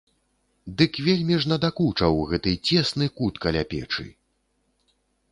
[0.77, 4.07] Дык вельмі ж надакучаў гэты цесны кут каля печы.